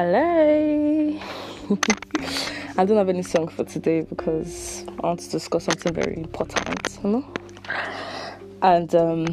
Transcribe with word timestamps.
Hello. 0.00 1.20
I 2.78 2.84
don't 2.84 2.98
have 2.98 3.08
any 3.08 3.24
song 3.24 3.48
for 3.48 3.64
today 3.64 4.02
because 4.02 4.84
I 4.86 5.08
want 5.08 5.18
to 5.18 5.28
discuss 5.28 5.64
something 5.64 5.92
very 5.92 6.16
important, 6.18 7.00
you 7.02 7.10
know. 7.10 7.34
And 8.62 8.94
um, 8.94 9.26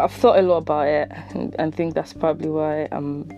I've 0.00 0.10
thought 0.10 0.40
a 0.40 0.42
lot 0.42 0.56
about 0.56 0.88
it, 0.88 1.12
and 1.30 1.54
I 1.60 1.70
think 1.70 1.94
that's 1.94 2.12
probably 2.12 2.48
why 2.48 2.88
I'm 2.90 3.30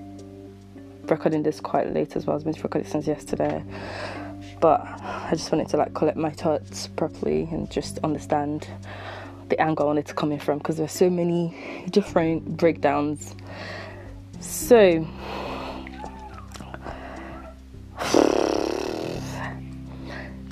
recording 1.04 1.43
this 1.43 1.61
quite 1.61 1.93
late 1.93 2.17
as 2.17 2.25
well. 2.25 2.36
I've 2.36 2.44
been 2.44 2.54
recording 2.54 2.90
since 2.90 3.07
yesterday, 3.07 3.63
but 4.63 4.81
I 4.81 5.29
just 5.32 5.53
wanted 5.53 5.68
to 5.68 5.76
like 5.76 5.93
collect 5.93 6.17
my 6.17 6.31
thoughts 6.31 6.86
properly 6.86 7.46
and 7.53 7.71
just 7.71 7.99
understand 7.99 8.67
the 9.50 9.61
angle 9.61 9.85
I 9.85 9.89
wanted 9.89 10.07
to 10.07 10.14
come 10.14 10.32
in 10.32 10.40
from 10.40 10.57
because 10.57 10.79
there's 10.79 10.90
so 10.90 11.11
many 11.11 11.85
different 11.90 12.57
breakdowns. 12.57 13.35
So 14.40 15.07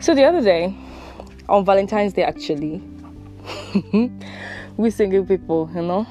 So 0.04 0.14
the 0.14 0.24
other 0.24 0.42
day, 0.42 0.76
on 1.48 1.64
Valentine's 1.64 2.12
Day, 2.12 2.24
actually, 2.24 2.82
we 4.76 4.90
single 4.90 5.24
people, 5.24 5.70
you 5.74 5.80
know, 5.80 6.06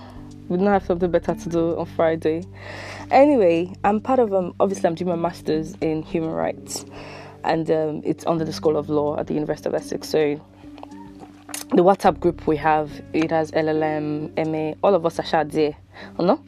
we 0.49 0.58
don't 0.58 0.66
have 0.66 0.84
something 0.84 1.12
better 1.12 1.36
to 1.36 1.49
do 1.49 1.77
on 1.77 1.86
Friday. 1.86 2.44
Anyway, 3.12 3.72
I'm 3.84 4.02
part 4.02 4.18
of 4.18 4.34
um. 4.34 4.55
Obviously, 4.60 4.88
I'm 4.88 4.96
doing 4.96 5.10
my 5.10 5.16
masters 5.16 5.76
in 5.82 6.02
human 6.02 6.32
rights, 6.32 6.85
and 7.44 7.70
um, 7.70 8.02
it's 8.04 8.26
under 8.26 8.44
the 8.44 8.52
School 8.52 8.77
of 8.77 8.90
Law 8.90 9.20
at 9.20 9.27
the 9.27 9.35
University 9.35 9.70
of 9.70 9.76
Essex. 9.76 10.10
So 10.10 10.44
the 11.70 11.84
WhatsApp 11.84 12.20
group 12.20 12.48
we 12.48 12.58
have, 12.58 12.90
it 13.13 13.30
has 13.30 13.52
LLM, 13.52 14.35
MA, 14.48 14.76
all 14.84 14.96
of 14.96 15.05
us 15.05 15.20
are 15.20 15.26
shared 15.26 15.52
there, 15.52 15.76
you 16.20 16.26
know. 16.26 16.44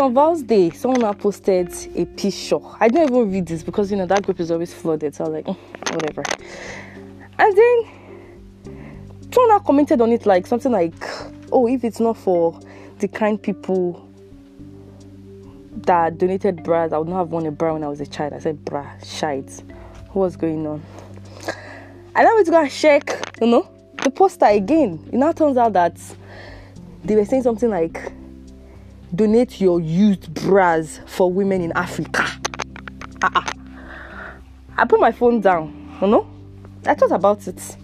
On 0.00 0.14
Val's 0.14 0.44
Day, 0.44 0.70
someone 0.70 1.12
posted 1.16 1.74
a 1.96 2.04
picture. 2.04 2.60
I 2.78 2.88
didn't 2.88 3.10
even 3.10 3.32
read 3.32 3.46
this 3.46 3.64
because 3.64 3.90
you 3.90 3.96
know 3.96 4.06
that 4.06 4.22
group 4.22 4.38
is 4.38 4.52
always 4.52 4.72
flooded. 4.72 5.12
So 5.12 5.24
I 5.24 5.28
was 5.28 5.34
like, 5.34 5.44
mm, 5.46 5.94
whatever. 5.94 6.22
And 7.36 7.56
then 7.56 9.28
someone 9.32 9.60
commented 9.64 10.00
on 10.00 10.12
it 10.12 10.24
like 10.24 10.46
something 10.46 10.70
like, 10.70 10.94
"Oh, 11.50 11.66
if 11.66 11.82
it's 11.82 11.98
not 11.98 12.16
for 12.16 12.60
the 13.00 13.08
kind 13.08 13.42
people 13.42 14.08
that 15.78 16.16
donated 16.16 16.62
bras, 16.62 16.92
I 16.92 16.98
would 16.98 17.08
not 17.08 17.18
have 17.18 17.30
worn 17.30 17.46
a 17.46 17.50
bra 17.50 17.72
when 17.72 17.82
I 17.82 17.88
was 17.88 18.00
a 18.00 18.06
child." 18.06 18.34
I 18.34 18.38
said, 18.38 18.64
"Bra, 18.64 18.86
shite. 19.04 19.64
What's 20.12 20.36
going 20.36 20.64
on?" 20.64 20.80
And 22.14 22.28
I 22.28 22.34
went 22.34 22.46
to 22.46 22.52
go 22.52 22.60
and 22.60 22.70
check, 22.70 23.32
you 23.40 23.48
know, 23.48 23.68
the 24.04 24.10
poster 24.10 24.46
again. 24.46 25.00
It 25.12 25.14
now 25.14 25.32
turns 25.32 25.56
out 25.56 25.72
that 25.72 25.98
they 27.04 27.16
were 27.16 27.24
saying 27.24 27.42
something 27.42 27.68
like 27.68 28.12
donate 29.14 29.60
your 29.60 29.80
used 29.80 30.32
bras 30.34 31.00
for 31.06 31.32
women 31.32 31.60
in 31.60 31.72
Africa. 31.72 32.26
Uh-uh. 33.22 33.42
I 34.76 34.84
put 34.84 35.00
my 35.00 35.12
phone 35.12 35.40
down, 35.40 35.98
you 36.00 36.06
know? 36.06 36.28
I 36.86 36.94
thought 36.94 37.12
about 37.12 37.46
it. 37.48 37.76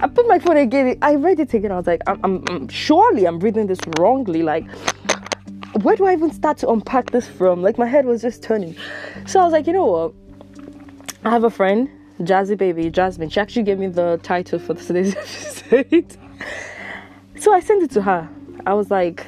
I 0.00 0.08
put 0.08 0.26
my 0.26 0.38
phone 0.38 0.56
again. 0.56 0.98
I 1.00 1.14
read 1.14 1.38
it 1.38 1.54
again. 1.54 1.70
I 1.70 1.76
was 1.76 1.86
like, 1.86 2.02
I'm, 2.06 2.20
I'm, 2.24 2.44
I'm 2.48 2.68
surely 2.68 3.26
I'm 3.26 3.38
reading 3.38 3.66
this 3.66 3.78
wrongly. 3.98 4.42
Like, 4.42 4.66
where 5.82 5.96
do 5.96 6.06
I 6.06 6.12
even 6.12 6.32
start 6.32 6.58
to 6.58 6.70
unpack 6.70 7.10
this 7.10 7.28
from? 7.28 7.62
Like, 7.62 7.78
my 7.78 7.86
head 7.86 8.04
was 8.04 8.22
just 8.22 8.42
turning. 8.42 8.74
So 9.26 9.40
I 9.40 9.44
was 9.44 9.52
like, 9.52 9.66
you 9.66 9.72
know 9.72 9.86
what? 9.86 10.14
I 11.24 11.30
have 11.30 11.44
a 11.44 11.50
friend, 11.50 11.88
Jazzy 12.20 12.56
Baby, 12.56 12.90
Jasmine. 12.90 13.28
She 13.28 13.40
actually 13.40 13.62
gave 13.62 13.78
me 13.78 13.86
the 13.86 14.18
title 14.22 14.58
for 14.58 14.74
today's 14.74 15.14
episode. 15.72 16.16
so 17.36 17.52
I 17.52 17.60
sent 17.60 17.82
it 17.82 17.90
to 17.92 18.02
her. 18.02 18.28
I 18.66 18.74
was 18.74 18.90
like, 18.90 19.24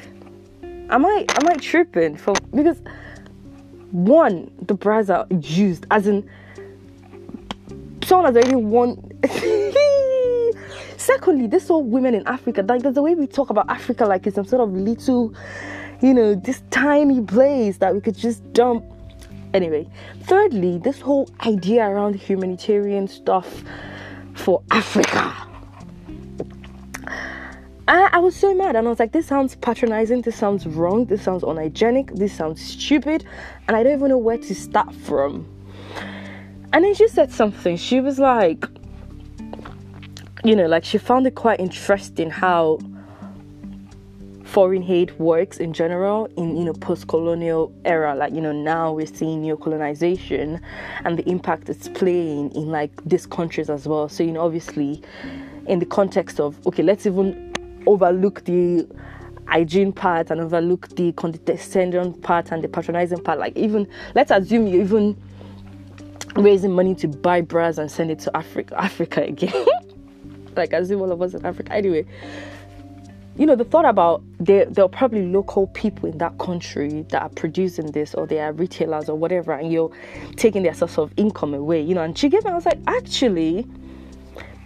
am 0.93 1.07
I 1.07 1.25
am 1.29 1.49
I 1.49 1.55
tripping? 1.55 2.17
For 2.17 2.35
because 2.55 2.81
one 3.91 4.51
the 4.63 4.75
bras 4.75 5.11
are 5.11 5.27
used 5.31 5.87
as 5.91 6.07
in 6.07 6.29
someone 8.05 8.33
has 8.33 8.37
already 8.37 8.57
won. 8.57 8.97
Secondly 10.97 11.49
this 11.49 11.67
whole 11.67 11.83
women 11.83 12.15
in 12.15 12.25
africa 12.29 12.63
like 12.63 12.83
there's 12.83 12.97
a 12.97 13.03
way 13.03 13.15
we 13.17 13.27
talk 13.27 13.51
about 13.51 13.69
africa 13.69 14.05
like 14.05 14.25
it's 14.27 14.37
some 14.37 14.45
sort 14.45 14.63
of 14.63 14.73
little 14.73 15.35
you 16.01 16.15
know 16.15 16.35
this 16.35 16.63
tiny 16.71 17.21
place 17.21 17.79
that 17.79 17.93
we 17.93 18.01
could 18.01 18.17
just 18.17 18.53
dump. 18.53 18.85
Anyway 19.53 19.89
thirdly 20.23 20.79
this 20.79 21.01
whole 21.01 21.29
idea 21.45 21.85
around 21.89 22.15
humanitarian 22.15 23.09
stuff 23.09 23.65
for 24.35 24.63
africa 24.71 25.52
I, 27.89 28.11
I 28.13 28.19
was 28.19 28.37
so 28.37 28.55
mad 28.55 28.77
and 28.77 28.87
I 28.87 28.91
was 28.91 29.01
like, 29.01 29.13
this 29.13 29.27
sounds 29.27 29.57
patronizing, 29.57 30.23
this 30.23 30.37
sounds 30.37 30.67
wrong, 30.67 31.07
this 31.07 31.23
sounds 31.23 31.43
unhygienic, 31.43 32.15
this 32.15 32.33
sounds 32.33 32.63
stupid, 32.63 33.25
and 33.67 33.77
I 33.77 33.83
don't 33.83 33.95
even 33.95 34.09
know 34.09 34.19
where 34.19 34.39
to 34.39 34.55
start 34.55 34.95
from. 34.95 35.47
And 36.73 36.85
then 36.85 36.95
she 36.95 37.09
said 37.09 37.33
something. 37.33 37.77
She 37.77 38.01
was 38.01 38.19
like, 38.19 38.65
you 40.45 40.55
know, 40.55 40.67
like 40.67 40.85
she 40.85 40.99
found 40.99 41.27
it 41.27 41.35
quite 41.35 41.61
interesting 41.61 42.31
how 42.31 42.79
foreign 44.45 44.83
aid 44.85 45.19
works 45.19 45.57
in 45.57 45.73
general 45.73 46.27
in 46.37 46.55
you 46.59 46.63
know 46.63 46.75
post-colonial 46.75 47.73
era 47.87 48.15
like 48.15 48.35
you 48.35 48.41
know 48.41 48.53
now 48.53 48.93
we're 48.93 49.07
seeing 49.07 49.41
neo-colonization 49.41 50.61
and 51.07 51.19
the 51.19 51.27
impact 51.27 51.71
it's 51.71 51.89
playing 51.89 52.51
in 52.55 52.69
like 52.71 52.91
these 53.07 53.25
countries 53.25 53.71
as 53.71 53.89
well 53.89 54.11
so 54.11 54.23
you 54.23 54.31
know 54.31 54.43
obviously 54.43 55.01
in 55.69 55.79
the 55.79 55.87
context 55.87 56.39
of 56.39 56.55
okay 56.67 56.83
let's 56.83 57.07
even 57.07 57.52
overlook 57.87 58.45
the 58.45 58.87
hygiene 59.47 59.93
part 59.93 60.31
and 60.31 60.41
overlook 60.41 60.89
the 60.91 61.13
condescending 61.13 62.15
part 62.23 62.53
and 62.53 62.63
the 62.63 62.69
patronizing 62.69 63.23
part. 63.23 63.39
Like 63.39 63.57
even 63.57 63.89
let's 64.15 64.31
assume 64.31 64.67
you 64.67 64.81
even 64.83 65.17
raising 66.37 66.73
money 66.73 66.95
to 66.95 67.09
buy 67.09 67.41
bras 67.41 67.79
and 67.79 67.91
send 67.91 68.11
it 68.11 68.19
to 68.21 68.37
Africa 68.37 68.81
Africa 68.81 69.23
again. 69.23 69.67
like 70.57 70.73
assume 70.73 71.01
all 71.03 71.13
of 71.13 71.21
us 71.23 71.35
in 71.35 71.45
Africa. 71.45 71.73
Anyway, 71.73 72.07
you 73.37 73.47
know, 73.47 73.57
the 73.57 73.65
thought 73.65 73.85
about 73.85 74.23
there 74.39 74.65
there 74.67 74.85
are 74.85 74.89
probably 74.89 75.27
local 75.27 75.67
people 75.69 76.09
in 76.09 76.19
that 76.19 76.37
country 76.39 77.03
that 77.11 77.23
are 77.23 77.29
producing 77.31 77.91
this 77.93 78.15
or 78.15 78.27
they 78.27 78.41
are 78.41 78.53
retailers 78.53 79.09
or 79.09 79.17
whatever 79.17 79.53
and 79.53 79.73
you're 79.73 79.91
taking 80.37 80.63
their 80.63 80.75
source 80.75 80.99
of 80.99 81.13
income 81.17 81.55
away, 81.55 81.81
you 81.81 81.95
know, 81.95 82.03
and 82.03 82.17
she 82.17 82.29
gave 82.29 82.45
me 82.45 82.51
I 82.51 82.55
was 82.55 82.67
like, 82.67 82.81
actually, 82.87 83.67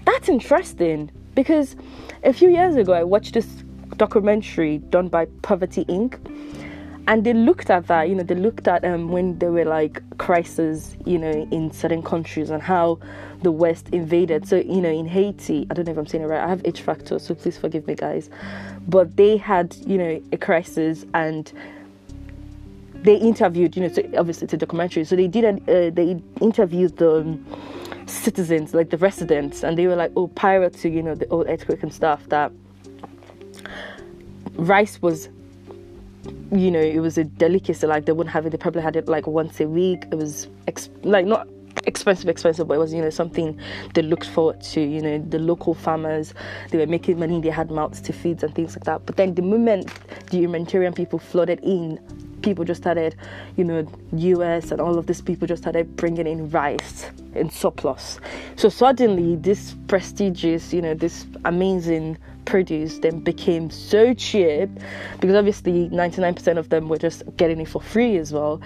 that's 0.05 0.29
interesting 0.29 1.11
because 1.37 1.77
a 2.25 2.33
few 2.33 2.49
years 2.49 2.75
ago, 2.75 2.95
I 2.95 3.05
watched 3.05 3.35
this 3.35 3.47
documentary 3.97 4.79
done 4.79 5.07
by 5.07 5.27
Poverty 5.43 5.85
Inc. 5.85 6.19
And 7.09 7.23
they 7.23 7.35
looked 7.35 7.71
at 7.71 7.87
that, 7.87 8.09
you 8.09 8.17
know, 8.17 8.25
they 8.25 8.35
looked 8.35 8.67
at 8.67 8.85
um, 8.85 9.11
when 9.11 9.39
there 9.39 9.53
were 9.53 9.65
like 9.65 10.03
crises, 10.19 10.97
you 11.05 11.19
know, 11.19 11.31
in 11.53 11.71
certain 11.71 12.03
countries 12.03 12.51
and 12.51 12.61
how 12.61 12.99
the 13.43 13.53
West 13.53 13.91
invaded. 13.91 14.49
So, 14.49 14.57
you 14.57 14.81
know, 14.81 14.91
in 14.91 15.07
Haiti, 15.07 15.69
I 15.71 15.75
don't 15.75 15.87
know 15.87 15.93
if 15.93 15.99
I'm 15.99 16.07
saying 16.09 16.25
it 16.25 16.27
right, 16.27 16.43
I 16.43 16.49
have 16.49 16.63
H 16.65 16.83
factor, 16.83 17.21
so 17.21 17.33
please 17.37 17.57
forgive 17.57 17.87
me, 17.87 17.95
guys. 17.95 18.29
But 18.89 19.17
they 19.17 19.37
had, 19.37 19.77
you 19.87 19.99
know, 19.99 20.21
a 20.33 20.37
crisis 20.37 21.07
and 21.15 21.53
they 22.95 23.15
interviewed, 23.15 23.77
you 23.77 23.83
know, 23.83 23.89
so 23.89 24.03
obviously 24.19 24.47
it's 24.47 24.55
a 24.55 24.57
documentary. 24.57 25.05
So 25.05 25.15
they 25.15 25.29
did, 25.29 25.45
an, 25.45 25.61
uh, 25.69 25.91
they 25.95 26.21
interviewed 26.41 26.97
the. 26.97 27.21
Um, 27.21 27.47
citizens, 28.07 28.75
like 28.75 28.91
the 28.91 28.99
residents, 28.99 29.63
and 29.63 29.77
they 29.77 29.87
were 29.87 29.97
like, 29.97 30.13
oh, 30.17 30.29
prior 30.29 30.69
to 30.69 30.89
you 30.89 31.03
know 31.03 31.15
the 31.15 31.29
old 31.29 31.47
earthquake 31.49 31.83
and 31.83 31.93
stuff, 31.93 32.29
that 32.29 32.53
rice 34.55 35.01
was, 35.03 35.29
you 36.53 36.71
know, 36.71 36.81
it 36.81 37.01
was 37.01 37.19
a 37.19 37.25
delicacy. 37.25 37.87
Like 37.87 38.07
they 38.07 38.13
wouldn't 38.13 38.33
have 38.33 38.47
it; 38.47 38.51
they 38.51 38.59
probably 38.59 38.83
had 38.83 38.97
it 38.97 39.09
like 39.09 39.27
once 39.27 39.61
a 39.61 39.69
week. 39.69 40.05
It 40.11 40.17
was 40.17 40.49
ex- 40.67 40.91
like 41.03 41.27
not 41.27 41.49
expensive, 41.87 42.29
expensive, 42.29 42.69
but 42.69 42.75
it 42.75 42.79
was 42.79 42.93
you 42.93 43.03
know 43.03 43.11
something 43.11 43.59
they 43.95 44.03
looked 44.03 44.29
forward 44.29 44.61
to. 44.61 44.81
You 44.81 45.01
know, 45.01 45.19
the 45.19 45.39
local 45.39 45.75
farmers 45.75 46.35
they 46.71 46.79
were 46.79 46.87
making 46.87 47.19
money, 47.19 47.41
they 47.41 47.51
had 47.51 47.71
mouths 47.71 48.01
to 48.03 48.13
feed 48.13 48.43
and 48.43 48.55
things 48.55 48.77
like 48.77 48.85
that. 48.85 49.07
But 49.07 49.17
then 49.17 49.35
the 49.35 49.43
moment 49.43 49.91
the 50.31 50.39
humanitarian 50.39 50.93
people 50.93 51.19
flooded 51.19 51.61
in, 51.63 51.99
people 52.43 52.65
just 52.65 52.83
started, 52.83 53.17
you 53.57 53.65
know, 53.65 53.87
US 54.13 54.71
and 54.71 54.81
all 54.81 54.99
of 54.99 55.07
these 55.07 55.21
people 55.21 55.47
just 55.47 55.63
started 55.63 55.97
bringing 55.97 56.27
in 56.27 56.51
rice 56.51 57.07
in 57.35 57.51
surplus. 57.51 58.21
So 58.57 58.69
suddenly, 58.69 59.37
this 59.37 59.75
prestigious, 59.89 60.73
you 60.73 60.83
know, 60.83 60.95
this 60.95 61.27
amazing 61.45 62.19
produce 62.45 62.99
then 62.99 63.21
became 63.21 63.71
so 63.71 64.15
cheap 64.15 64.71
because 65.21 65.37
obviously 65.37 65.89
99% 65.91 66.59
of 66.59 66.69
them 66.69 66.89
were 66.89 66.99
just 66.99 67.23
getting 67.37 67.61
it 67.61 67.69
for 67.69 67.81
free 67.81 68.17
as 68.17 68.33
well. 68.33 68.61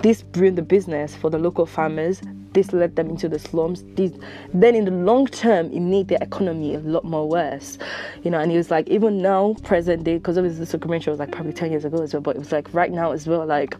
This 0.00 0.24
ruined 0.34 0.58
the 0.58 0.62
business 0.62 1.14
for 1.14 1.30
the 1.30 1.38
local 1.38 1.66
farmers. 1.66 2.20
This 2.54 2.72
led 2.72 2.96
them 2.96 3.10
into 3.10 3.28
the 3.28 3.38
slums. 3.38 3.84
This, 3.94 4.12
then, 4.54 4.74
in 4.74 4.84
the 4.84 4.90
long 4.90 5.26
term, 5.26 5.70
it 5.72 5.80
made 5.80 6.08
their 6.08 6.18
economy 6.22 6.74
a 6.74 6.78
lot 6.78 7.04
more 7.04 7.28
worse. 7.28 7.78
You 8.22 8.30
know, 8.30 8.38
and 8.38 8.50
it 8.50 8.56
was 8.56 8.70
like 8.70 8.88
even 8.88 9.20
now, 9.20 9.56
present 9.64 10.04
day, 10.04 10.18
because 10.18 10.38
obviously 10.38 10.60
this 10.60 10.72
documentary 10.72 11.10
was 11.10 11.20
like 11.20 11.32
probably 11.32 11.52
ten 11.52 11.70
years 11.70 11.84
ago 11.84 12.00
as 12.02 12.14
well. 12.14 12.22
But 12.22 12.36
it 12.36 12.38
was 12.38 12.52
like 12.52 12.72
right 12.72 12.92
now 12.92 13.12
as 13.12 13.26
well, 13.26 13.44
like 13.44 13.76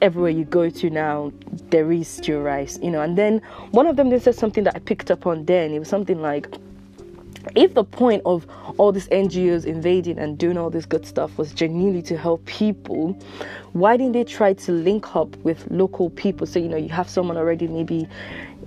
everywhere 0.00 0.30
you 0.30 0.44
go 0.44 0.70
to 0.70 0.90
now, 0.90 1.32
there 1.70 1.90
is 1.92 2.08
stew 2.08 2.38
rice. 2.38 2.78
You 2.80 2.90
know, 2.90 3.02
and 3.02 3.18
then 3.18 3.42
one 3.72 3.86
of 3.86 3.96
them 3.96 4.08
they 4.08 4.18
said 4.18 4.36
something 4.36 4.64
that 4.64 4.76
I 4.76 4.78
picked 4.78 5.10
up 5.10 5.26
on. 5.26 5.44
Then 5.44 5.72
it 5.72 5.78
was 5.78 5.88
something 5.88 6.22
like 6.22 6.48
if 7.54 7.74
the 7.74 7.84
point 7.84 8.22
of 8.26 8.46
all 8.78 8.92
these 8.92 9.08
NGOs 9.08 9.64
invading 9.64 10.18
and 10.18 10.36
doing 10.36 10.58
all 10.58 10.70
this 10.70 10.86
good 10.86 11.06
stuff 11.06 11.36
was 11.38 11.52
genuinely 11.52 12.02
to 12.02 12.16
help 12.16 12.44
people, 12.46 13.12
why 13.72 13.96
didn't 13.96 14.12
they 14.12 14.24
try 14.24 14.52
to 14.54 14.72
link 14.72 15.14
up 15.14 15.36
with 15.38 15.66
local 15.70 16.10
people? 16.10 16.46
So, 16.46 16.58
you 16.58 16.68
know, 16.68 16.76
you 16.76 16.88
have 16.88 17.08
someone 17.08 17.36
already 17.36 17.68
maybe 17.68 18.08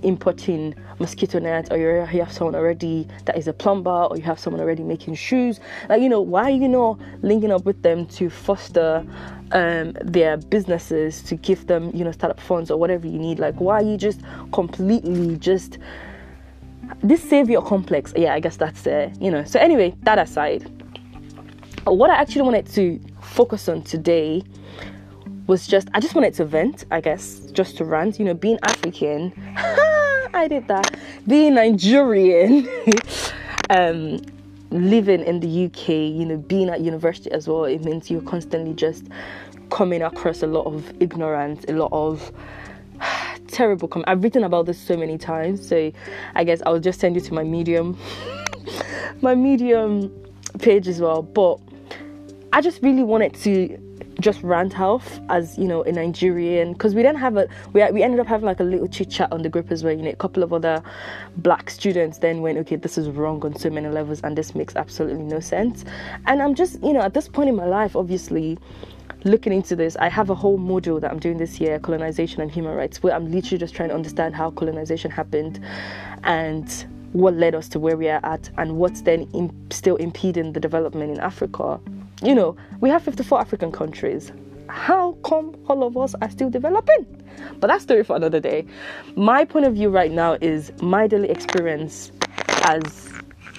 importing 0.02 0.74
mosquito 0.98 1.38
nets, 1.38 1.70
or 1.70 1.76
you 1.76 2.20
have 2.20 2.32
someone 2.32 2.54
already 2.54 3.06
that 3.26 3.36
is 3.36 3.48
a 3.48 3.52
plumber, 3.52 4.04
or 4.04 4.16
you 4.16 4.22
have 4.22 4.38
someone 4.38 4.60
already 4.60 4.82
making 4.82 5.14
shoes. 5.14 5.60
Like, 5.88 6.00
you 6.00 6.08
know, 6.08 6.20
why 6.20 6.44
are 6.44 6.50
you 6.50 6.68
not 6.68 6.98
linking 7.22 7.52
up 7.52 7.64
with 7.64 7.82
them 7.82 8.06
to 8.06 8.30
foster 8.30 9.04
um, 9.52 9.96
their 10.00 10.36
businesses, 10.36 11.22
to 11.24 11.36
give 11.36 11.66
them, 11.66 11.90
you 11.94 12.04
know, 12.04 12.12
startup 12.12 12.40
funds 12.40 12.70
or 12.70 12.78
whatever 12.78 13.06
you 13.06 13.18
need? 13.18 13.38
Like, 13.38 13.60
why 13.60 13.80
are 13.80 13.84
you 13.84 13.96
just 13.96 14.20
completely 14.52 15.36
just 15.36 15.78
this 17.02 17.22
savior 17.22 17.60
complex. 17.60 18.12
Yeah 18.16 18.34
i 18.34 18.40
guess 18.40 18.56
that's 18.56 18.86
uh, 18.86 19.10
you 19.20 19.30
know. 19.30 19.44
So 19.44 19.58
anyway 19.60 19.94
that 20.02 20.18
aside 20.18 20.70
what 21.84 22.10
i 22.10 22.14
actually 22.16 22.42
wanted 22.42 22.66
to 22.66 23.00
focus 23.22 23.68
on 23.68 23.82
today 23.82 24.42
was 25.46 25.66
just 25.66 25.88
i 25.94 26.00
just 26.00 26.14
wanted 26.14 26.34
to 26.34 26.44
vent 26.44 26.84
i 26.90 27.00
guess 27.00 27.40
just 27.52 27.76
to 27.78 27.84
rant. 27.84 28.18
You 28.18 28.26
know 28.26 28.34
being 28.34 28.58
african 28.62 29.32
i 30.32 30.46
did 30.48 30.68
that. 30.68 30.98
Being 31.26 31.54
nigerian 31.54 32.68
um 33.70 34.20
living 34.70 35.24
in 35.24 35.40
the 35.40 35.64
uk 35.66 35.88
you 35.88 36.24
know 36.24 36.36
being 36.36 36.68
at 36.68 36.80
university 36.80 37.30
as 37.32 37.48
well 37.48 37.64
it 37.64 37.82
means 37.82 38.08
you're 38.10 38.22
constantly 38.22 38.72
just 38.72 39.06
coming 39.70 40.02
across 40.02 40.42
a 40.42 40.46
lot 40.46 40.64
of 40.66 40.92
ignorance 41.00 41.64
a 41.68 41.72
lot 41.72 41.88
of 41.92 42.30
terrible 43.60 43.88
comment. 43.88 44.08
I've 44.08 44.22
written 44.22 44.44
about 44.44 44.64
this 44.64 44.78
so 44.80 44.96
many 44.96 45.18
times, 45.18 45.68
so 45.68 45.92
I 46.34 46.44
guess 46.44 46.62
I'll 46.64 46.80
just 46.80 46.98
send 46.98 47.14
you 47.14 47.20
to 47.20 47.34
my 47.34 47.44
Medium, 47.44 47.98
my 49.20 49.34
Medium 49.34 50.10
page 50.60 50.88
as 50.88 50.98
well. 50.98 51.20
But 51.20 51.58
I 52.54 52.62
just 52.62 52.82
really 52.82 53.04
wanted 53.04 53.34
to 53.44 53.78
just 54.18 54.42
rant 54.42 54.78
off 54.80 55.20
as 55.28 55.56
you 55.58 55.64
know 55.64 55.82
a 55.82 55.92
Nigerian 55.92 56.72
because 56.72 56.94
we 56.94 57.02
didn't 57.02 57.18
have 57.18 57.36
a 57.36 57.48
we 57.74 57.84
we 57.90 58.02
ended 58.02 58.20
up 58.20 58.26
having 58.26 58.46
like 58.46 58.60
a 58.60 58.64
little 58.64 58.88
chit 58.88 59.10
chat 59.10 59.30
on 59.30 59.42
the 59.42 59.50
group 59.50 59.70
as 59.70 59.84
well. 59.84 59.92
You 59.92 60.04
know, 60.04 60.10
a 60.10 60.16
couple 60.16 60.42
of 60.42 60.54
other 60.54 60.82
black 61.36 61.68
students 61.68 62.16
then 62.16 62.40
went, 62.40 62.56
okay, 62.58 62.76
this 62.76 62.96
is 62.96 63.10
wrong 63.10 63.44
on 63.44 63.54
so 63.56 63.68
many 63.68 63.88
levels, 63.88 64.22
and 64.22 64.38
this 64.38 64.54
makes 64.54 64.74
absolutely 64.74 65.24
no 65.24 65.40
sense. 65.40 65.84
And 66.26 66.40
I'm 66.40 66.54
just 66.54 66.82
you 66.82 66.94
know 66.94 67.02
at 67.02 67.12
this 67.12 67.28
point 67.28 67.50
in 67.50 67.56
my 67.56 67.66
life, 67.66 67.94
obviously 67.94 68.56
looking 69.24 69.52
into 69.52 69.76
this, 69.76 69.96
I 69.96 70.08
have 70.08 70.30
a 70.30 70.34
whole 70.34 70.58
module 70.58 71.00
that 71.00 71.10
I'm 71.10 71.18
doing 71.18 71.36
this 71.36 71.60
year, 71.60 71.78
colonization 71.78 72.40
and 72.40 72.50
human 72.50 72.74
rights, 72.74 73.02
where 73.02 73.14
I'm 73.14 73.30
literally 73.30 73.58
just 73.58 73.74
trying 73.74 73.88
to 73.90 73.94
understand 73.94 74.34
how 74.34 74.50
colonization 74.50 75.10
happened 75.10 75.60
and 76.24 76.86
what 77.12 77.34
led 77.34 77.54
us 77.54 77.68
to 77.68 77.80
where 77.80 77.96
we 77.96 78.08
are 78.08 78.20
at 78.24 78.50
and 78.58 78.76
what's 78.76 79.02
then 79.02 79.28
in, 79.34 79.52
still 79.70 79.96
impeding 79.96 80.52
the 80.52 80.60
development 80.60 81.10
in 81.10 81.20
Africa. 81.20 81.80
You 82.22 82.34
know, 82.34 82.56
we 82.80 82.88
have 82.90 83.02
54 83.02 83.40
African 83.40 83.72
countries. 83.72 84.32
How 84.68 85.12
come 85.24 85.56
all 85.68 85.82
of 85.82 85.96
us 85.96 86.14
are 86.20 86.30
still 86.30 86.50
developing? 86.50 87.06
But 87.58 87.68
that's 87.68 87.82
story 87.82 88.04
for 88.04 88.16
another 88.16 88.40
day. 88.40 88.66
My 89.16 89.44
point 89.44 89.66
of 89.66 89.74
view 89.74 89.88
right 89.88 90.12
now 90.12 90.36
is 90.40 90.72
my 90.80 91.06
daily 91.06 91.30
experience 91.30 92.12
as 92.64 93.08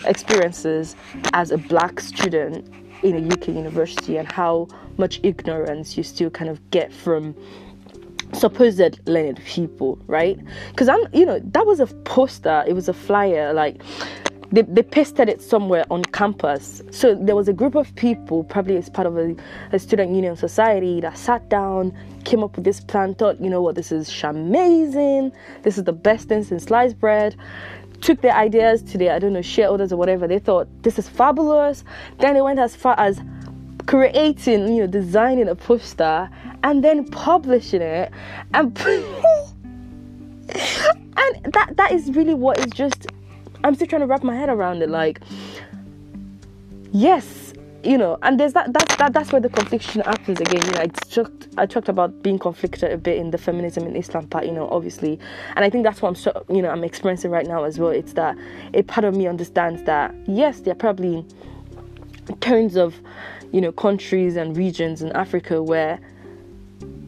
experiences 0.06 0.96
as 1.34 1.52
a 1.52 1.58
black 1.58 2.00
student 2.00 2.68
in 3.04 3.16
a 3.16 3.34
UK 3.34 3.50
university 3.50 4.18
and 4.18 4.32
how 4.32 4.68
much 4.98 5.20
ignorance 5.24 5.98
you 5.98 6.04
still 6.04 6.30
kind 6.30 6.50
of 6.50 6.70
get 6.72 6.92
from 6.94 7.36
supposed 8.34 9.00
learned 9.08 9.42
people, 9.46 10.00
right? 10.08 10.40
Because 10.70 10.88
I'm, 10.88 11.02
you 11.14 11.26
know, 11.26 11.40
that 11.40 11.66
was 11.66 11.80
a 11.80 11.88
poster, 11.88 12.64
it 12.68 12.74
was 12.74 12.88
a 12.88 12.94
flyer, 12.94 13.54
like 13.54 13.82
they, 14.52 14.64
they 14.64 14.84
pasted 14.84 15.30
it 15.30 15.42
somewhere 15.42 15.86
on 15.90 16.04
campus. 16.04 16.82
So 16.92 17.16
there 17.16 17.36
was 17.36 17.48
a 17.48 17.54
group 17.54 17.76
of 17.76 17.94
people, 17.96 18.44
probably 18.44 18.78
as 18.78 18.90
part 18.90 19.08
of 19.08 19.18
a, 19.18 19.36
a 19.72 19.80
student 19.80 20.14
union 20.14 20.36
society, 20.36 21.00
that 21.02 21.18
sat 21.18 21.48
down, 21.50 21.98
came 22.26 22.44
up 22.44 22.56
with 22.56 22.66
this 22.66 22.80
plan, 22.80 23.16
thought, 23.16 23.40
you 23.40 23.50
know 23.50 23.62
what, 23.62 23.76
this 23.76 23.92
is 23.92 24.24
amazing, 24.24 25.32
this 25.64 25.78
is 25.78 25.86
the 25.86 25.94
best 25.94 26.28
thing 26.28 26.44
since 26.44 26.66
sliced 26.66 27.00
bread 27.00 27.36
took 28.02 28.22
their 28.22 28.34
ideas 28.34 28.82
to 28.84 28.98
their, 28.98 29.14
I 29.14 29.20
don't 29.20 29.34
know, 29.34 29.42
shareholders 29.42 29.94
or 29.94 29.98
whatever. 29.98 30.28
They 30.28 30.40
thought 30.40 30.68
this 30.84 31.00
is 31.00 31.08
fabulous. 31.08 31.84
Then 32.20 32.34
they 32.34 32.42
went 32.42 32.60
as 32.60 32.76
far 32.76 33.00
as 33.00 33.22
creating, 33.88 34.74
you 34.74 34.82
know, 34.82 34.88
designing 34.88 35.48
a 35.48 35.56
poster 35.56 36.30
and 36.64 36.84
then 36.84 37.08
publishing 37.10 37.82
it 37.82 38.12
and 38.54 38.78
and 38.82 39.06
that 41.54 41.74
that 41.76 41.92
is 41.92 42.12
really 42.12 42.34
what 42.34 42.60
is 42.60 42.68
just 42.68 43.08
I'm 43.64 43.76
still 43.76 43.88
trying 43.88 44.02
to 44.02 44.08
wrap 44.08 44.24
my 44.24 44.36
head 44.36 44.50
around 44.50 44.82
it 44.82 44.90
like 44.90 45.22
yes 46.92 47.41
you 47.84 47.98
know, 47.98 48.18
and 48.22 48.40
there's 48.40 48.54
that, 48.54 48.74
that, 48.74 48.96
that 49.00 49.14
that's 49.14 49.32
where 49.32 49.42
the 49.42 49.50
confliction 49.50 50.02
happens 50.02 50.40
again. 50.40 50.64
You 50.66 50.72
know, 50.72 50.82
I 50.82 50.88
talked 50.88 51.48
I 51.58 51.66
talked 51.66 51.90
about 51.90 52.22
being 52.22 52.38
conflicted 52.38 52.92
a 52.92 52.98
bit 52.98 53.18
in 53.18 53.32
the 53.32 53.38
feminism 53.38 53.88
in 53.88 53.96
Islam 53.96 54.28
part, 54.28 54.46
you 54.46 54.52
know, 54.52 54.68
obviously, 54.70 55.20
and 55.56 55.66
I 55.66 55.70
think 55.70 55.84
that's 55.84 56.02
what 56.02 56.10
I'm 56.10 56.16
so 56.16 56.46
you 56.50 56.62
know 56.62 56.70
I'm 56.70 56.84
experiencing 56.84 57.32
right 57.32 57.48
now 57.48 57.64
as 57.64 57.80
well. 57.80 57.90
It's 57.90 58.14
that 58.14 58.38
a 58.74 58.84
part 58.84 59.06
of 59.06 59.16
me 59.16 59.28
understands 59.28 59.84
that 59.84 60.14
yes, 60.28 60.60
there 60.62 60.74
are 60.74 60.76
probably 60.76 61.26
turns 62.40 62.78
of 62.78 62.96
you 63.52 63.62
know 63.62 63.72
countries 63.72 64.36
and 64.36 64.56
regions 64.56 65.02
in 65.02 65.12
Africa 65.14 65.64
where 65.64 66.00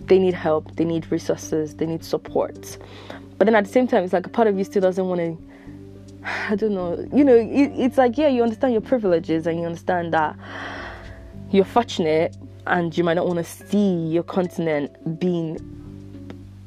they 0.05 0.19
need 0.19 0.33
help, 0.33 0.75
they 0.75 0.85
need 0.85 1.09
resources, 1.11 1.75
they 1.75 1.85
need 1.85 2.03
support, 2.03 2.77
but 3.37 3.45
then 3.45 3.55
at 3.55 3.65
the 3.65 3.71
same 3.71 3.87
time, 3.87 4.03
it's 4.03 4.13
like 4.13 4.25
a 4.25 4.29
part 4.29 4.47
of 4.47 4.57
you 4.57 4.63
still 4.63 4.81
doesn't 4.81 5.07
want 5.07 5.19
to 5.19 5.52
I 6.23 6.55
don't 6.55 6.73
know. 6.73 7.07
You 7.13 7.23
know, 7.23 7.35
it, 7.35 7.71
it's 7.75 7.97
like 7.97 8.17
yeah, 8.17 8.27
you 8.27 8.43
understand 8.43 8.73
your 8.73 8.81
privileges 8.81 9.47
and 9.47 9.59
you 9.59 9.65
understand 9.65 10.13
that 10.13 10.37
you're 11.51 11.65
fortunate 11.65 12.35
and 12.67 12.97
you 12.97 13.03
might 13.03 13.15
not 13.15 13.27
want 13.27 13.39
to 13.39 13.43
see 13.43 14.07
your 14.07 14.23
continent 14.23 15.19
being 15.19 15.59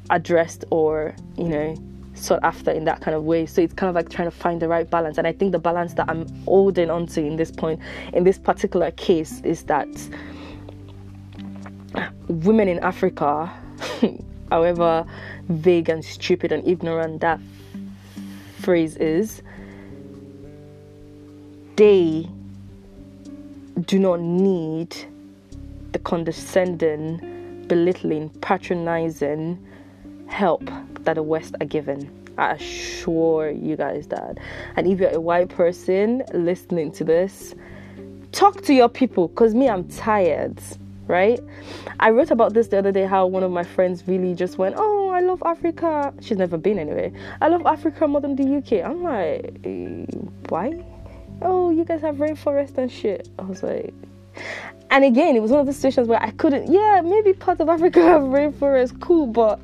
addressed 0.09 0.63
or 0.69 1.13
you 1.37 1.49
know 1.49 1.75
sought 2.13 2.39
after 2.43 2.71
in 2.71 2.85
that 2.85 3.01
kind 3.01 3.15
of 3.15 3.23
way. 3.23 3.45
So 3.45 3.61
it's 3.61 3.73
kind 3.73 3.89
of 3.89 3.95
like 3.95 4.09
trying 4.09 4.29
to 4.29 4.35
find 4.35 4.61
the 4.61 4.67
right 4.67 4.89
balance. 4.89 5.17
And 5.17 5.27
I 5.27 5.33
think 5.33 5.51
the 5.51 5.59
balance 5.59 5.93
that 5.95 6.09
I'm 6.09 6.27
holding 6.45 6.89
onto 6.89 7.21
in 7.21 7.35
this 7.35 7.51
point, 7.51 7.79
in 8.13 8.23
this 8.23 8.37
particular 8.37 8.91
case, 8.91 9.41
is 9.41 9.63
that 9.63 9.87
women 12.27 12.67
in 12.67 12.79
Africa, 12.79 13.51
however 14.49 15.05
vague 15.49 15.89
and 15.89 16.03
stupid 16.03 16.51
and 16.51 16.67
ignorant 16.67 17.21
that 17.21 17.39
phrase 18.57 18.97
is, 18.97 19.41
they 21.75 22.27
do 23.85 23.99
not 23.99 24.19
need 24.19 24.95
the 25.91 25.99
condescending, 25.99 27.65
belittling, 27.67 28.29
patronizing 28.41 29.63
help 30.27 30.69
that 31.01 31.15
the 31.15 31.23
West 31.23 31.55
are 31.61 31.65
given. 31.65 32.11
I 32.37 32.51
assure 32.51 33.49
you 33.49 33.75
guys 33.75 34.07
that. 34.07 34.37
And 34.75 34.87
if 34.87 34.99
you're 34.99 35.15
a 35.15 35.21
white 35.21 35.49
person 35.49 36.23
listening 36.33 36.91
to 36.93 37.03
this, 37.03 37.55
talk 38.31 38.61
to 38.63 38.73
your 38.73 38.89
people 38.89 39.29
because 39.29 39.55
me, 39.55 39.69
I'm 39.69 39.87
tired, 39.87 40.59
right? 41.07 41.39
I 41.99 42.11
wrote 42.11 42.31
about 42.31 42.53
this 42.53 42.67
the 42.67 42.77
other 42.77 42.91
day 42.91 43.05
how 43.05 43.25
one 43.25 43.43
of 43.43 43.51
my 43.51 43.63
friends 43.63 44.03
really 44.07 44.35
just 44.35 44.57
went, 44.57 44.75
Oh, 44.77 45.06
I 45.17 45.21
love 45.21 45.41
Africa. 45.45 46.13
She's 46.21 46.37
never 46.37 46.57
been 46.57 46.79
anyway. 46.79 47.11
I 47.41 47.47
love 47.47 47.65
Africa 47.65 48.07
more 48.07 48.21
than 48.21 48.35
the 48.35 48.57
UK. 48.57 48.85
I'm 48.85 49.03
like, 49.03 49.65
why? 50.49 50.83
oh, 51.41 51.71
you 51.71 51.83
guys 51.83 52.01
have 52.01 52.15
rainforest 52.15 52.77
and 52.77 52.91
shit. 52.91 53.29
I 53.39 53.43
was 53.43 53.63
like, 53.63 53.93
and 54.89 55.03
again, 55.03 55.35
it 55.35 55.41
was 55.41 55.51
one 55.51 55.59
of 55.59 55.65
the 55.65 55.73
situations 55.73 56.07
where 56.07 56.21
I 56.21 56.31
couldn't, 56.31 56.71
yeah, 56.71 57.01
maybe 57.03 57.33
parts 57.33 57.59
of 57.61 57.69
Africa 57.69 58.01
have 58.03 58.23
rainforest, 58.23 58.99
cool, 58.99 59.27
but 59.27 59.59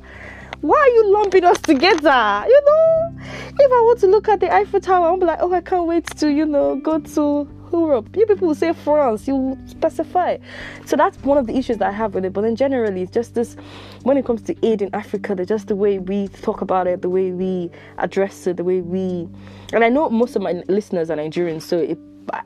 why 0.60 0.76
are 0.76 0.88
you 0.88 1.12
lumping 1.12 1.44
us 1.44 1.60
together? 1.60 2.44
You 2.46 2.62
know, 2.66 3.12
if 3.18 3.72
I 3.72 3.80
want 3.84 4.00
to 4.00 4.06
look 4.06 4.28
at 4.28 4.40
the 4.40 4.52
Eiffel 4.52 4.80
Tower, 4.80 5.08
I'm 5.08 5.20
like, 5.20 5.38
oh, 5.40 5.52
I 5.52 5.60
can't 5.60 5.86
wait 5.86 6.06
to, 6.18 6.30
you 6.30 6.46
know, 6.46 6.76
go 6.76 6.98
to 6.98 7.48
Europe. 7.72 8.16
You 8.16 8.26
people 8.26 8.54
say 8.54 8.72
France, 8.72 9.26
you 9.28 9.58
specify. 9.66 10.38
So 10.86 10.96
that's 10.96 11.18
one 11.18 11.38
of 11.38 11.46
the 11.46 11.56
issues 11.56 11.78
that 11.78 11.88
I 11.88 11.92
have 11.92 12.14
with 12.14 12.24
it. 12.24 12.32
But 12.32 12.42
then 12.42 12.56
generally, 12.56 13.02
it's 13.02 13.12
just 13.12 13.34
this 13.34 13.56
when 14.02 14.16
it 14.16 14.24
comes 14.24 14.42
to 14.42 14.66
aid 14.66 14.82
in 14.82 14.94
Africa, 14.94 15.34
the 15.34 15.46
just 15.46 15.68
the 15.68 15.76
way 15.76 15.98
we 15.98 16.28
talk 16.28 16.60
about 16.60 16.86
it, 16.86 17.02
the 17.02 17.10
way 17.10 17.30
we 17.30 17.70
address 17.98 18.46
it, 18.46 18.56
the 18.56 18.64
way 18.64 18.80
we. 18.80 19.28
And 19.72 19.84
I 19.84 19.88
know 19.88 20.08
most 20.10 20.36
of 20.36 20.42
my 20.42 20.62
listeners 20.68 21.10
are 21.10 21.16
Nigerians, 21.16 21.62
so 21.62 21.78
it 21.78 21.98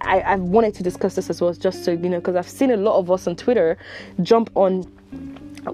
I, 0.02 0.20
I 0.20 0.36
wanted 0.36 0.74
to 0.74 0.82
discuss 0.82 1.14
this 1.14 1.30
as 1.30 1.40
well, 1.40 1.52
just 1.52 1.84
so 1.84 1.92
you 1.92 2.08
know, 2.08 2.18
because 2.18 2.36
I've 2.36 2.48
seen 2.48 2.70
a 2.70 2.76
lot 2.76 2.98
of 2.98 3.10
us 3.10 3.26
on 3.26 3.36
Twitter 3.36 3.76
jump 4.22 4.50
on 4.54 4.90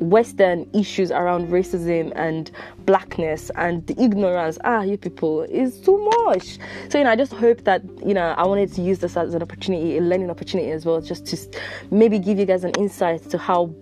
Western 0.01 0.69
issues 0.75 1.11
around 1.11 1.49
racism 1.49 2.13
and 2.17 2.51
blackness 2.87 3.51
and 3.57 3.87
the 3.87 4.01
ignorance, 4.03 4.59
ah, 4.65 4.83
you 4.83 4.97
people, 4.97 5.43
is 5.43 5.81
too 5.81 5.99
much. 6.25 6.59
So, 6.89 6.99
you 6.99 7.05
know, 7.05 7.11
I 7.11 7.17
just 7.17 7.33
hope 7.33 7.65
that, 7.65 7.83
you 8.05 8.15
know, 8.15 8.35
I 8.37 8.47
wanted 8.47 8.73
to 8.75 8.83
use 8.83 8.99
this 8.99 9.17
as 9.17 9.35
an 9.35 9.43
opportunity, 9.43 9.99
a 9.99 10.01
learning 10.01 10.31
opportunity 10.31 10.71
as 10.71 10.85
well, 10.85 11.01
just 11.01 11.27
to 11.27 11.61
maybe 11.91 12.19
give 12.19 12.39
you 12.39 12.47
guys 12.47 12.65
an 12.65 12.73
insight 12.79 13.29
to 13.31 13.39
how 13.39 13.75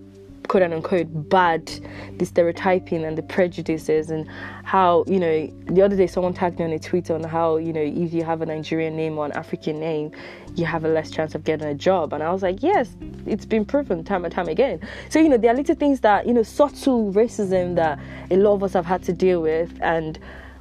quote 0.49 0.63
unquote 0.63 1.09
bad 1.29 1.71
the 2.19 2.27
stereotyping 2.27 3.05
and 3.05 3.17
the 3.17 3.23
prejudices 3.23 4.11
and 4.11 4.29
how 4.65 5.05
you 5.07 5.19
know 5.19 5.47
the 5.67 5.83
other 5.83 5.97
day 5.97 6.07
someone 6.07 6.35
tagged 6.35 6.59
me 6.59 6.65
on 6.65 6.73
a 6.73 6.79
tweet 6.79 7.11
on 7.11 7.23
how 7.23 7.57
you 7.57 7.73
know 7.73 7.81
if 7.81 8.13
you 8.13 8.23
have 8.25 8.43
a 8.43 8.47
Nigerian 8.47 8.97
name 8.97 9.19
or 9.19 9.27
an 9.27 9.33
African 9.33 9.81
name 9.81 10.11
you 10.55 10.65
have 10.65 10.85
a 10.85 10.89
less 10.89 11.11
chance 11.11 11.35
of 11.35 11.45
getting 11.45 11.67
a 11.67 11.75
job. 11.75 12.13
And 12.13 12.23
I 12.23 12.33
was 12.33 12.43
like 12.43 12.63
yes 12.63 12.97
it's 13.27 13.47
been 13.47 13.65
proven 13.65 14.05
time 14.05 14.25
and 14.25 14.33
time 14.33 14.49
again. 14.49 14.81
So 15.09 15.19
you 15.19 15.29
know 15.29 15.37
there 15.37 15.53
are 15.53 15.57
little 15.57 15.75
things 15.75 16.01
that 16.01 16.27
you 16.27 16.35
know 16.35 16.43
subtle 16.43 17.13
racism 17.13 17.77
that 17.77 17.99
a 18.31 18.37
lot 18.37 18.55
of 18.55 18.63
us 18.63 18.73
have 18.73 18.87
had 18.87 19.03
to 19.05 19.13
deal 19.13 19.41
with. 19.43 19.73
And 19.81 20.19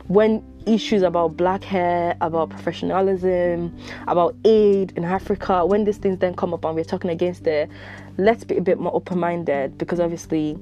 when 0.07 0.43
issues 0.65 1.01
about 1.01 1.37
black 1.37 1.63
hair, 1.63 2.15
about 2.21 2.49
professionalism, 2.49 3.75
about 4.07 4.35
aid 4.45 4.93
in 4.95 5.03
Africa, 5.03 5.65
when 5.65 5.83
these 5.83 5.97
things 5.97 6.19
then 6.19 6.35
come 6.35 6.53
up 6.53 6.65
and 6.65 6.75
we're 6.75 6.83
talking 6.83 7.09
against 7.09 7.47
it, 7.47 7.69
let's 8.17 8.43
be 8.43 8.57
a 8.57 8.61
bit 8.61 8.79
more 8.79 8.93
open 8.95 9.19
minded 9.19 9.77
because 9.77 9.99
obviously 9.99 10.57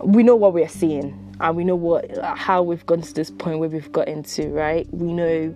we 0.00 0.22
know 0.22 0.36
what 0.36 0.52
we're 0.52 0.68
seeing 0.68 1.34
and 1.40 1.56
we 1.56 1.64
know 1.64 1.76
what 1.76 2.10
how 2.36 2.62
we've 2.62 2.86
gotten 2.86 3.02
to 3.02 3.12
this 3.12 3.30
point 3.30 3.58
where 3.58 3.68
we've 3.68 3.92
gotten 3.92 4.22
to, 4.22 4.48
right? 4.48 4.86
We 4.92 5.12
know 5.12 5.52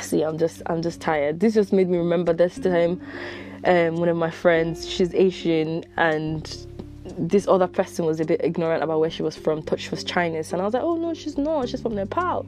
see 0.00 0.22
I'm 0.22 0.38
just 0.38 0.62
I'm 0.66 0.82
just 0.82 1.00
tired. 1.00 1.40
This 1.40 1.54
just 1.54 1.72
made 1.72 1.88
me 1.88 1.98
remember 1.98 2.32
this 2.32 2.58
time 2.58 3.00
um, 3.64 3.96
one 3.96 4.08
of 4.08 4.16
my 4.16 4.30
friends, 4.30 4.88
she's 4.88 5.14
Asian 5.14 5.84
and 5.96 6.66
this 7.04 7.48
other 7.48 7.66
person 7.66 8.04
was 8.04 8.20
a 8.20 8.24
bit 8.24 8.40
ignorant 8.44 8.82
about 8.82 9.00
where 9.00 9.10
she 9.10 9.22
was 9.22 9.36
from, 9.36 9.62
thought 9.62 9.80
she 9.80 9.90
was 9.90 10.04
Chinese, 10.04 10.52
and 10.52 10.62
I 10.62 10.64
was 10.64 10.74
like, 10.74 10.82
oh 10.82 10.96
no, 10.96 11.14
she's 11.14 11.36
not, 11.36 11.68
she's 11.68 11.82
from 11.82 11.94
Nepal. 11.94 12.46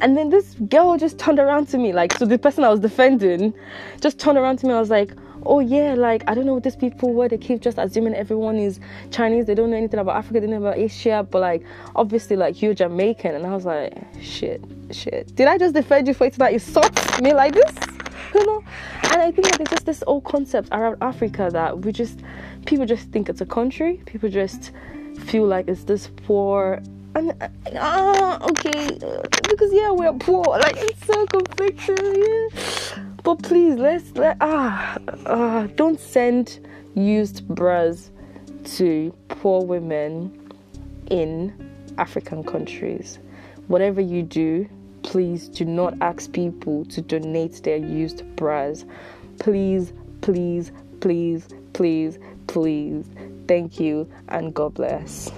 And 0.00 0.16
then 0.16 0.30
this 0.30 0.54
girl 0.68 0.96
just 0.96 1.18
turned 1.18 1.40
around 1.40 1.68
to 1.68 1.78
me, 1.78 1.92
like, 1.92 2.12
so 2.14 2.24
the 2.24 2.38
person 2.38 2.62
I 2.62 2.68
was 2.68 2.80
defending 2.80 3.52
just 4.00 4.18
turned 4.18 4.38
around 4.38 4.58
to 4.60 4.66
me. 4.66 4.72
I 4.72 4.78
was 4.78 4.90
like, 4.90 5.12
oh 5.44 5.58
yeah, 5.58 5.94
like, 5.94 6.22
I 6.28 6.34
don't 6.34 6.46
know 6.46 6.54
what 6.54 6.62
these 6.62 6.76
people 6.76 7.12
were. 7.12 7.28
They 7.28 7.36
keep 7.36 7.60
just 7.60 7.78
assuming 7.78 8.14
everyone 8.14 8.58
is 8.58 8.78
Chinese. 9.10 9.46
They 9.46 9.56
don't 9.56 9.70
know 9.70 9.76
anything 9.76 9.98
about 9.98 10.16
Africa, 10.16 10.40
they 10.40 10.46
know 10.46 10.58
about 10.58 10.78
Asia, 10.78 11.26
but 11.28 11.40
like, 11.40 11.64
obviously, 11.96 12.36
like, 12.36 12.62
you're 12.62 12.74
Jamaican. 12.74 13.34
And 13.34 13.44
I 13.44 13.54
was 13.54 13.64
like, 13.64 13.92
shit, 14.22 14.62
shit. 14.92 15.34
Did 15.34 15.48
I 15.48 15.58
just 15.58 15.74
defend 15.74 16.06
you 16.06 16.14
for 16.14 16.26
it 16.26 16.34
that 16.34 16.52
you 16.52 16.54
insult 16.54 17.20
me 17.20 17.34
like 17.34 17.54
this? 17.54 17.97
You 18.34 18.46
know? 18.46 18.64
And 19.04 19.22
I 19.22 19.30
think 19.30 19.48
that 19.48 19.58
there's 19.58 19.70
just 19.70 19.86
this 19.86 20.04
old 20.06 20.24
concept 20.24 20.68
around 20.72 20.96
Africa 21.00 21.48
that 21.52 21.80
we 21.80 21.92
just, 21.92 22.20
people 22.66 22.86
just 22.86 23.08
think 23.10 23.28
it's 23.28 23.40
a 23.40 23.46
country. 23.46 24.02
People 24.06 24.28
just 24.28 24.72
feel 25.18 25.46
like 25.46 25.68
it's 25.68 25.84
this 25.84 26.10
poor 26.24 26.82
and 27.14 27.50
ah 27.76 28.38
okay 28.50 28.86
because 29.48 29.72
yeah 29.72 29.90
we're 29.90 30.12
poor 30.14 30.44
like 30.44 30.76
it's 30.76 31.04
so 31.06 31.26
conflicting 31.26 31.96
yeah. 31.96 33.02
but 33.24 33.42
please 33.42 33.74
let's 33.74 34.10
let 34.16 34.36
ah 34.40 34.96
uh, 35.26 35.66
don't 35.74 35.98
send 35.98 36.60
used 36.94 37.46
bras 37.48 38.10
to 38.64 39.14
poor 39.28 39.64
women 39.64 40.30
in 41.10 41.52
african 41.98 42.44
countries 42.44 43.18
whatever 43.66 44.00
you 44.00 44.22
do 44.22 44.68
please 45.10 45.48
do 45.48 45.64
not 45.64 45.94
ask 46.00 46.32
people 46.32 46.84
to 46.84 47.00
donate 47.00 47.62
their 47.62 47.78
used 47.78 48.22
bras 48.36 48.84
please 49.38 49.92
please 50.20 50.70
please 51.00 51.48
please 51.72 52.18
please. 52.48 53.06
Thank 53.46 53.78
you 53.78 54.10
and 54.28 54.52
God 54.52 54.74
bless. 54.74 55.30